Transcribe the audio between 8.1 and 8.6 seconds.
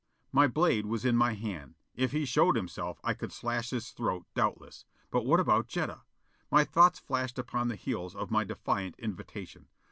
of my